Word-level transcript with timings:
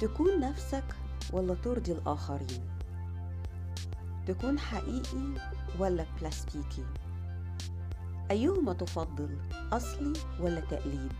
تكون 0.00 0.40
نفسك 0.40 0.84
ولا 1.32 1.54
ترضي 1.54 1.92
الآخرين؟ 1.92 2.64
تكون 4.26 4.58
حقيقي 4.58 5.34
ولا 5.78 6.06
بلاستيكي؟ 6.20 6.84
أيهما 8.30 8.72
تفضل 8.72 9.38
أصلي 9.72 10.12
ولا 10.40 10.60
تقليد؟ 10.60 11.12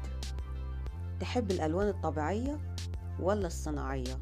تحب 1.20 1.50
الألوان 1.50 1.88
الطبيعية 1.88 2.58
ولا 3.20 3.46
الصناعية؟ 3.46 4.18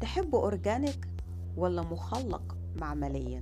تحب 0.00 0.34
أورجانيك 0.34 1.08
ولا 1.56 1.82
مخلق 1.82 2.56
معمليا؟ 2.80 3.40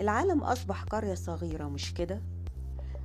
العالم 0.00 0.42
أصبح 0.42 0.84
قرية 0.84 1.14
صغيرة 1.14 1.64
مش 1.64 1.94
كده؟ 1.94 2.22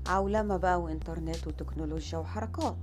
عولمة 0.07 0.57
بقى 0.57 0.81
وإنترنت 0.81 1.47
وتكنولوجيا 1.47 2.17
وحركات. 2.17 2.77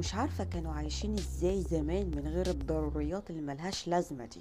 مش 0.00 0.14
عارفة 0.14 0.44
كانوا 0.44 0.72
عايشين 0.72 1.14
إزاي 1.14 1.62
زمان 1.62 2.10
من 2.16 2.28
غير 2.28 2.46
الضروريات 2.46 3.30
اللي 3.30 3.42
ملهاش 3.42 3.88
لازمة 3.88 4.24
دي. 4.26 4.40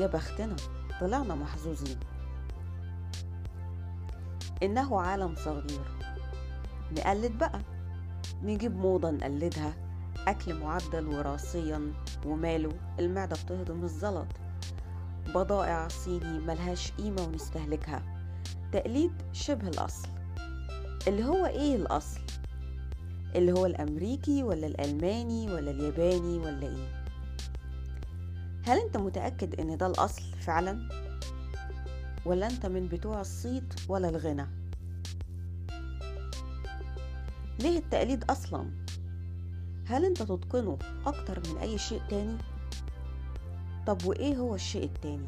يا 0.00 0.06
بختنا 0.06 0.56
طلعنا 1.00 1.34
محظوظين. 1.34 2.00
إنه 4.62 5.00
عالم 5.00 5.34
صغير. 5.36 5.84
نقلد 6.92 7.38
بقى. 7.38 7.60
نجيب 8.42 8.76
موضة 8.76 9.10
نقلدها 9.10 9.74
أكل 10.28 10.54
معدل 10.54 11.06
وراثيا 11.06 11.92
وماله. 12.26 12.72
المعدة 12.98 13.36
بتهضم 13.44 13.84
الزلط. 13.84 14.28
بضائع 15.34 15.88
صيني 15.88 16.38
ملهاش 16.38 16.92
قيمة 16.92 17.22
ونستهلكها. 17.22 18.02
تقليد 18.72 19.12
شبه 19.32 19.68
الأصل. 19.68 20.08
اللي 21.08 21.24
هو 21.24 21.46
إيه 21.46 21.76
الأصل؟ 21.76 22.20
اللي 23.34 23.52
هو 23.52 23.66
الأمريكي 23.66 24.42
ولا 24.42 24.66
الألماني 24.66 25.52
ولا 25.52 25.70
الياباني 25.70 26.38
ولا 26.38 26.66
إيه؟ 26.66 27.00
هل 28.66 28.78
أنت 28.78 28.96
متأكد 28.96 29.60
إن 29.60 29.76
ده 29.76 29.86
الأصل 29.86 30.22
فعلا؟ 30.40 30.88
ولا 32.26 32.46
أنت 32.46 32.66
من 32.66 32.88
بتوع 32.88 33.20
الصيت 33.20 33.74
ولا 33.88 34.08
الغنى؟ 34.08 34.46
ليه 37.60 37.78
التقليد 37.78 38.24
أصلا؟ 38.30 38.70
هل 39.86 40.04
أنت 40.04 40.22
تتقنه 40.22 40.78
أكتر 41.06 41.42
من 41.50 41.58
أي 41.58 41.78
شيء 41.78 42.00
تاني؟ 42.10 42.36
طب 43.86 44.04
وإيه 44.04 44.36
هو 44.36 44.54
الشيء 44.54 44.84
التاني؟ 44.84 45.24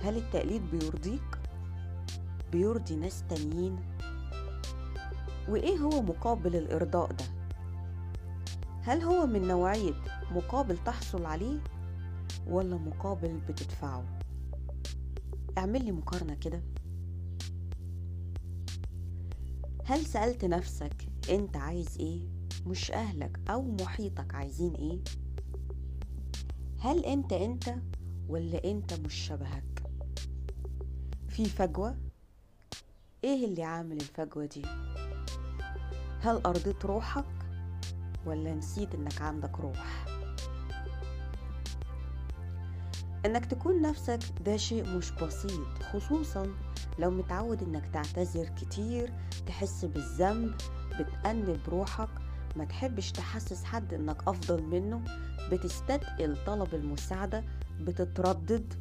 هل 0.00 0.16
التقليد 0.16 0.70
بيرضيك؟ 0.70 1.38
بيرضي 2.52 2.96
ناس 2.96 3.24
تانيين؟ 3.28 3.76
وإيه 5.48 5.76
هو 5.78 6.02
مقابل 6.02 6.56
الإرضاء 6.56 7.12
ده؟ 7.12 7.24
هل 8.82 9.02
هو 9.02 9.26
من 9.26 9.42
نوعية 9.48 9.94
مقابل 10.30 10.78
تحصل 10.84 11.24
عليه 11.26 11.60
ولا 12.46 12.76
مقابل 12.76 13.40
بتدفعه؟ 13.48 14.18
اعمل 15.58 15.84
لي 15.84 15.92
مقارنة 15.92 16.34
كده. 16.34 16.62
هل 19.84 20.06
سألت 20.06 20.44
نفسك 20.44 21.08
أنت 21.30 21.56
عايز 21.56 21.98
إيه؟ 22.00 22.20
مش 22.66 22.90
أهلك 22.92 23.40
أو 23.50 23.62
محيطك 23.62 24.34
عايزين 24.34 24.74
إيه؟ 24.74 24.98
هل 26.78 27.04
أنت 27.04 27.32
أنت 27.32 27.74
ولا 28.28 28.64
أنت 28.64 28.92
مش 28.94 29.14
شبهك؟ 29.14 29.82
في 31.28 31.44
فجوة؟ 31.44 31.96
إيه 33.24 33.44
اللي 33.44 33.62
عامل 33.62 33.96
الفجوة 33.96 34.44
دي؟ 34.46 34.62
هل 36.20 36.40
أرضيت 36.46 36.84
روحك 36.84 37.24
ولا 38.26 38.54
نسيت 38.54 38.94
إنك 38.94 39.22
عندك 39.22 39.60
روح؟ 39.60 40.04
إنك 43.26 43.46
تكون 43.46 43.82
نفسك 43.82 44.18
ده 44.44 44.56
شيء 44.56 44.88
مش 44.96 45.10
بسيط 45.10 45.82
خصوصا 45.92 46.46
لو 46.98 47.10
متعود 47.10 47.62
إنك 47.62 47.86
تعتذر 47.92 48.48
كتير 48.48 49.12
تحس 49.46 49.84
بالذنب 49.84 50.54
بتأنب 51.00 51.60
روحك 51.68 52.08
ما 52.56 52.64
تحبش 52.64 53.12
تحسس 53.12 53.64
حد 53.64 53.94
إنك 53.94 54.28
أفضل 54.28 54.62
منه 54.62 55.00
بتستثقل 55.52 56.36
طلب 56.46 56.74
المساعدة 56.74 57.44
بتتردد 57.80 58.74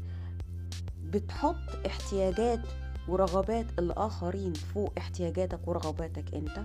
بتحط 1.04 1.86
احتياجات 1.86 2.60
ورغبات 3.08 3.80
الآخرين 3.80 4.54
فوق 4.54 4.94
احتياجاتك 4.98 5.68
ورغباتك 5.68 6.34
أنت. 6.34 6.60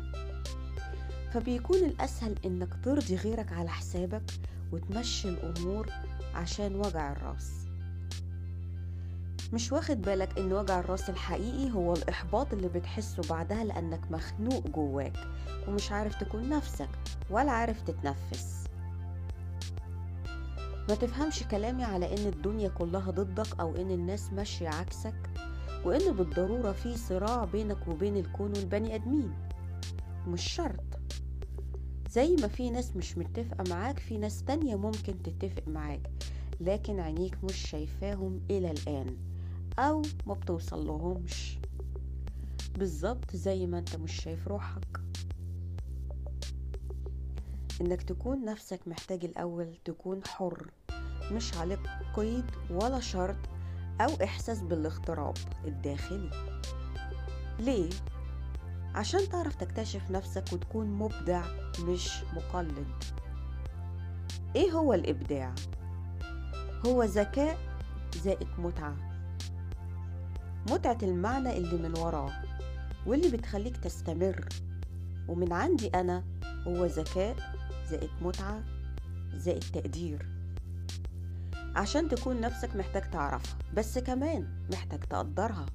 فبيكون 1.35 1.77
الأسهل 1.77 2.35
إنك 2.45 2.69
ترضي 2.85 3.17
غيرك 3.17 3.53
على 3.53 3.69
حسابك 3.71 4.23
وتمشي 4.73 5.29
الأمور 5.29 5.89
عشان 6.35 6.77
وجع 6.77 7.13
الرأس. 7.13 7.51
مش 9.53 9.73
واخد 9.73 10.03
بالك 10.03 10.39
إن 10.39 10.53
وجع 10.53 10.81
الرأس 10.81 11.11
الحقيقي 11.11 11.73
هو 11.73 11.93
الإحباط 11.93 12.53
اللي 12.53 12.69
بتحسه 12.69 13.23
بعدها 13.31 13.65
لأنك 13.65 14.01
مخنوق 14.11 14.67
جواك 14.67 15.17
ومش 15.69 15.93
عارف 15.93 16.15
تكون 16.15 16.49
نفسك 16.49 16.89
ولا 17.31 17.51
عارف 17.53 17.81
تتنفس. 17.83 18.65
ما 20.89 20.95
تفهمش 20.95 21.43
كلامي 21.43 21.85
على 21.85 22.07
إن 22.13 22.27
الدنيا 22.29 22.69
كلها 22.69 23.11
ضدك 23.11 23.61
أو 23.61 23.77
إن 23.77 23.91
الناس 23.91 24.33
ماشية 24.33 24.69
عكسك 24.69 25.31
وإن 25.85 26.13
بالضرورة 26.17 26.73
في 26.73 26.97
صراع 26.97 27.45
بينك 27.45 27.89
وبين 27.89 28.17
الكون 28.17 28.53
والبني 28.57 28.95
آدمين. 28.95 29.33
مش 30.29 30.43
شرط. 30.53 31.02
زي 32.13 32.37
ما 32.37 32.49
في 32.49 32.71
ناس 32.71 32.97
مش 32.97 33.19
متفقة 33.19 33.65
معاك 33.71 33.99
في 33.99 34.19
ناس 34.19 34.43
تانية 34.45 34.77
ممكن 34.77 35.23
تتفق 35.23 35.69
معاك 35.69 36.11
لكن 36.61 37.01
عينيك 37.01 37.45
مش 37.45 37.57
شايفاهم 37.57 38.41
إلى 38.51 38.71
الآن 38.71 39.17
أو 39.79 40.03
ما 40.27 40.35
بتوصل 40.35 40.87
لهمش 40.87 41.59
بالظبط 42.79 43.37
زي 43.37 43.67
ما 43.67 43.79
أنت 43.79 43.97
مش 43.97 44.13
شايف 44.23 44.49
روحك. 44.49 45.01
إنك 47.81 48.03
تكون 48.03 48.45
نفسك 48.45 48.89
محتاج 48.89 49.25
الأول 49.25 49.75
تكون 49.85 50.21
حر 50.27 50.71
مش 51.33 51.55
عليك 51.55 51.81
قيد 52.15 52.45
ولا 52.71 53.01
شرط 53.01 53.37
أو 54.01 54.11
إحساس 54.25 54.63
بالاغتراب 54.63 55.35
الداخلي. 55.65 56.31
ليه؟ 57.61 57.91
عشان 58.95 59.29
تعرف 59.29 59.55
تكتشف 59.55 60.11
نفسك 60.11 60.45
وتكون 60.53 60.87
مبدع 60.87 61.45
مش 61.81 62.11
مقلد. 62.35 63.05
إيه 64.57 64.71
هو 64.71 64.95
الإبداع؟ 64.95 65.55
هو 66.87 67.03
ذكاء 67.03 67.59
زائد 68.25 68.49
متعة. 68.59 68.97
متعة 70.71 70.99
المعنى 71.03 71.57
اللي 71.57 71.89
من 71.89 71.99
وراه 71.99 72.33
واللي 73.07 73.29
بتخليك 73.29 73.77
تستمر. 73.77 74.49
ومن 75.29 75.53
عندي 75.53 75.89
أنا 75.89 76.25
هو 76.67 76.87
ذكاء 76.87 77.37
زائد 77.91 78.11
متعة 78.23 78.63
زائد 79.35 79.65
تقدير. 79.73 80.27
عشان 81.77 82.09
تكون 82.09 82.41
نفسك 82.41 82.77
محتاج 82.77 83.11
تعرفها 83.11 83.59
بس 83.75 83.99
كمان 83.99 84.67
محتاج 84.73 85.01
تقدرها. 85.01 85.67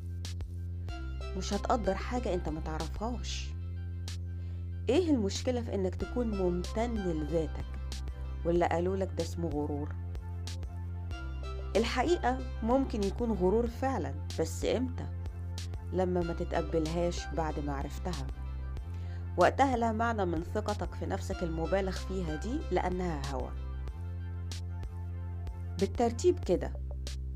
مش 1.38 1.54
هتقدر 1.54 1.96
حاجة 1.96 2.34
انت 2.34 2.50
ما 2.50 2.60
تعرفهاش. 2.62 3.50
إيه 4.90 5.12
المشكلة 5.12 5.62
في 5.62 5.76
انك 5.76 5.96
تكون 5.96 6.28
ممتن 6.38 6.94
لذاتك؟ 6.94 7.66
ولا 8.46 8.68
قالوا 8.68 8.98
لك 8.98 9.10
ده 9.18 9.24
اسمه 9.24 9.50
غرور؟ 9.50 9.96
الحقيقة 11.76 12.38
ممكن 12.64 13.04
يكون 13.04 13.32
غرور 13.32 13.68
فعلا 13.68 14.14
بس 14.40 14.66
إمتى؟ 14.66 15.06
لما 15.94 16.22
ما 16.22 16.34
تتقبلهاش 16.34 17.26
بعد 17.38 17.60
ما 17.60 17.74
عرفتها. 17.76 18.28
وقتها 19.38 19.78
لا 19.78 19.92
معنى 19.92 20.26
من 20.26 20.44
ثقتك 20.44 20.94
في 20.96 21.06
نفسك 21.06 21.44
المبالغ 21.44 21.92
فيها 21.92 22.36
دي 22.36 22.60
لأنها 22.72 23.22
هوى. 23.34 23.52
بالترتيب 25.80 26.40
كده 26.40 26.74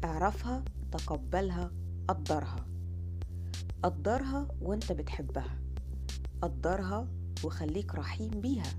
اعرفها 0.04 0.64
تقبلها 0.92 1.72
قدرها 2.08 2.66
قدرها 3.84 4.48
وانت 4.62 4.92
بتحبها. 4.92 5.58
قدرها 6.42 7.08
وخليك 7.44 7.96
رحيم 7.96 8.30
بيها. 8.30 8.74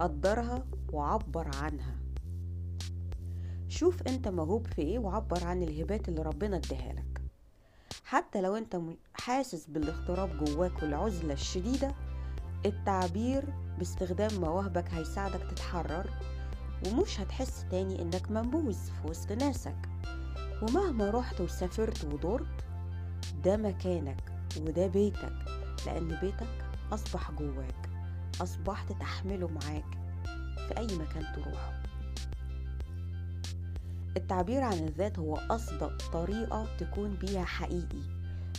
قدرها 0.00 0.64
وعبر 0.92 1.56
عنها. 1.56 1.96
شوف 3.68 4.02
انت 4.02 4.28
موهوب 4.28 4.66
في 4.66 4.82
إيه 4.82 4.98
وعبر 4.98 5.44
عن 5.44 5.62
الهبات 5.62 6.08
اللي 6.08 6.22
ربنا 6.22 6.56
اديها 6.56 6.92
لك. 6.92 7.20
حتى 8.04 8.40
لو 8.40 8.56
انت 8.56 8.80
حاسس 9.14 9.66
بالاغتراب 9.66 10.44
جواك 10.44 10.82
والعزلة 10.82 11.32
الشديدة 11.32 11.94
التعبير 12.66 13.44
باستخدام 13.78 14.40
مواهبك 14.40 14.88
هيساعدك 14.90 15.50
تتحرر 15.50 16.10
ومش 16.86 17.20
هتحس 17.20 17.64
تاني 17.70 18.02
انك 18.02 18.30
منبوذ 18.30 18.72
في 18.74 19.08
وسط 19.10 19.32
ناسك. 19.32 19.76
ومهما 20.62 21.10
رحت 21.10 21.40
وسافرت 21.40 22.04
ودرت 22.04 22.63
ده 23.44 23.56
مكانك 23.56 24.16
وده 24.60 24.86
بيتك 24.86 25.32
لأن 25.86 26.08
بيتك 26.22 26.64
أصبح 26.92 27.30
جواك 27.30 27.90
أصبحت 28.40 28.92
تحمله 28.92 29.48
معاك 29.48 29.84
في 30.68 30.78
أي 30.78 30.84
مكان 30.86 31.24
تروحه. 31.34 31.82
التعبير 34.16 34.60
عن 34.60 34.72
الذات 34.72 35.18
هو 35.18 35.36
أصدق 35.36 36.10
طريقة 36.12 36.66
تكون 36.78 37.14
بيها 37.14 37.44
حقيقي 37.44 38.02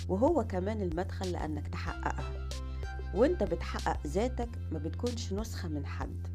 وهو 0.09 0.43
كمان 0.47 0.81
المدخل 0.81 1.31
لأنك 1.31 1.67
تحققها. 1.67 2.49
وأنت 3.15 3.43
بتحقق 3.43 4.07
ذاتك 4.07 4.49
ما 4.71 4.79
بتكونش 4.79 5.33
نسخة 5.33 5.67
من 5.69 5.85
حد 5.85 6.27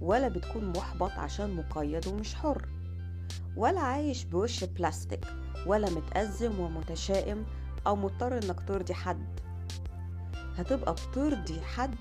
ولا 0.00 0.28
بتكون 0.28 0.72
محبط 0.76 1.10
عشان 1.10 1.56
مقيد 1.56 2.06
ومش 2.06 2.34
حر 2.34 2.68
ولا 3.56 3.80
عايش 3.80 4.24
بوش 4.24 4.64
بلاستيك 4.64 5.24
ولا 5.66 5.90
متأزم 5.90 6.60
ومتشائم 6.60 7.44
أو 7.88 7.96
مضطر 7.96 8.38
إنك 8.38 8.60
ترضي 8.68 8.94
حد. 8.94 9.40
هتبقى 10.56 10.94
بترضي 10.94 11.60
حد 11.60 11.94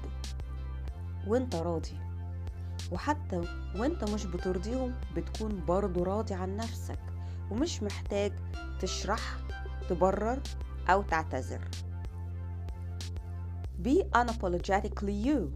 وأنت 1.27 1.55
راضي. 1.55 1.99
وحتى 2.91 3.41
وأنت 3.75 4.03
مش 4.03 4.25
بترضيهم 4.25 4.95
بتكون 5.15 5.65
برضو 5.65 6.03
راضي 6.03 6.33
عن 6.33 6.55
نفسك. 6.55 6.99
ومش 7.51 7.83
محتاج 7.83 8.31
تشرح 8.79 9.37
تبرر 9.89 10.39
أو 10.89 11.01
تعتذر. 11.01 11.61
Be 13.83 14.03
unapologetically 14.15 15.25
you. 15.27 15.51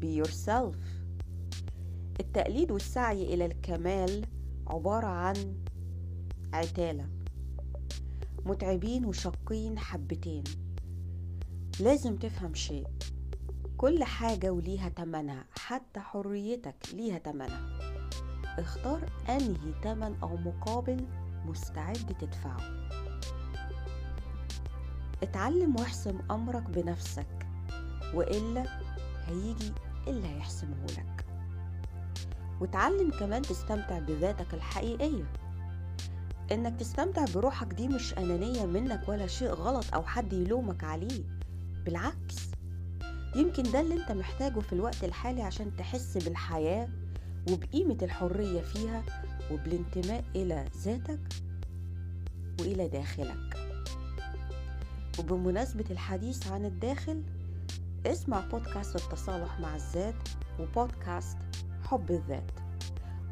Be 0.00 0.24
yourself. 0.24 0.76
التقليد 2.20 2.70
والسعي 2.70 3.34
إلى 3.34 3.46
الكمال 3.46 4.26
عبارة 4.66 5.06
عن 5.06 5.56
عتالة. 6.52 7.17
متعبين 8.44 9.04
وشاقين 9.04 9.78
حبتين. 9.78 10.44
لازم 11.80 12.16
تفهم 12.16 12.54
شيء. 12.54 12.86
كل 13.76 14.04
حاجة 14.04 14.50
وليها 14.50 14.88
تمنها 14.88 15.44
حتى 15.58 16.00
حريتك 16.00 16.76
ليها 16.94 17.18
تمنها. 17.18 17.78
اختار 18.58 19.10
أنهي 19.28 19.72
تمن 19.82 20.16
أو 20.22 20.36
مقابل 20.36 21.06
مستعد 21.46 22.16
تدفعه. 22.20 22.88
اتعلم 25.22 25.76
واحسم 25.76 26.18
أمرك 26.30 26.62
بنفسك 26.62 27.46
وإلا 28.14 28.80
هيجي 29.26 29.72
اللي 30.08 30.28
هيحسمه 30.28 30.86
لك. 30.86 31.24
وتعلم 32.60 33.10
كمان 33.10 33.42
تستمتع 33.42 33.98
بذاتك 33.98 34.54
الحقيقية. 34.54 35.24
إنك 36.52 36.80
تستمتع 36.80 37.24
بروحك 37.34 37.66
دي 37.74 37.88
مش 37.88 38.14
أنانية 38.18 38.66
منك 38.66 39.08
ولا 39.08 39.26
شيء 39.26 39.48
غلط 39.48 39.94
أو 39.94 40.02
حد 40.02 40.32
يلومك 40.32 40.84
عليه. 40.84 41.22
بالعكس. 41.84 42.36
يمكن 43.36 43.62
ده 43.62 43.80
اللي 43.80 43.94
أنت 43.94 44.12
محتاجه 44.12 44.60
في 44.60 44.72
الوقت 44.72 45.04
الحالي 45.04 45.42
عشان 45.42 45.76
تحس 45.76 46.18
بالحياة 46.18 46.88
وبقيمة 47.50 47.98
الحرية 48.02 48.60
فيها 48.60 49.02
وبالانتماء 49.52 50.24
إلى 50.36 50.64
ذاتك 50.84 51.20
وإلى 52.60 52.88
داخلك. 52.88 53.56
وبمناسبة 55.18 55.84
الحديث 55.90 56.46
عن 56.52 56.64
الداخل 56.64 57.22
اسمع 58.06 58.40
بودكاست 58.40 58.96
التصالح 58.96 59.60
مع 59.60 59.76
الذات 59.76 60.28
وبودكاست 60.60 61.38
حب 61.82 62.10
الذات. 62.10 62.50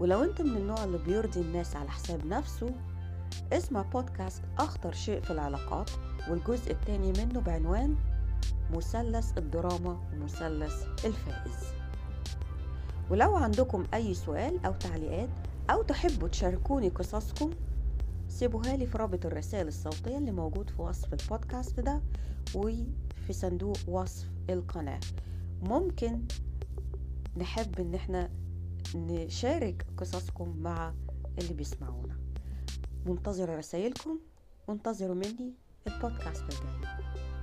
ولو 0.01 0.25
أنت 0.25 0.43
من 0.43 0.57
النوع 0.57 0.85
اللي 0.85 0.99
بيرضي 0.99 1.41
الناس 1.41 1.77
على 1.77 1.91
حساب 1.91 2.27
نفسه 2.27 2.71
اسمع 3.53 3.83
بودكاست 3.83 4.43
أخطر 4.59 4.93
شيء 4.93 5.21
في 5.21 5.31
العلاقات 5.31 5.91
والجزء 6.31 6.73
الثاني 6.73 7.13
منه 7.13 7.41
بعنوان 7.41 7.97
مثلث 8.73 9.39
الدراما 9.39 10.01
ومثلث 10.13 10.83
الفائز. 11.05 11.67
ولو 13.11 13.37
عندكم 13.37 13.85
أي 13.95 14.15
سؤال 14.15 14.65
أو 14.67 14.73
تعليقات 14.73 15.29
أو 15.71 15.83
تحبوا 15.83 16.29
تشاركوني 16.29 16.89
قصصكم 16.89 17.51
سيبوها 18.29 18.77
لي 18.77 18.87
في 18.87 18.99
رابط 18.99 19.27
الرسائل 19.27 19.69
الصوتية 19.69 20.19
اللي 20.19 20.33
موجود 20.33 20.71
في 20.71 20.83
وصف 20.83 21.13
البودكاست 21.13 21.81
ده 21.81 22.01
وفي 22.55 23.33
صندوق 23.33 23.77
وصف 23.89 24.31
القناة. 24.51 25.01
ممكن 25.63 26.23
نحب 27.37 27.81
إن 27.81 27.95
إحنا 27.95 28.31
نشارك 28.95 29.87
قصصكم 29.97 30.57
مع 30.57 30.95
اللي 31.39 31.55
بيسمعونا. 31.55 32.26
منتظرة 33.07 33.57
رسائلكم 33.57 34.19
وانتظروا 34.69 35.15
مني 35.15 35.55
البودكاست 35.87 36.43
الجاي. 36.43 37.36